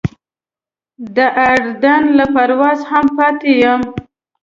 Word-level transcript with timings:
د 1.15 1.17
اردن 1.47 2.03
له 2.17 2.25
پروازه 2.35 2.85
هم 2.91 3.05
پاتې 3.17 3.51
یم. 3.61 3.81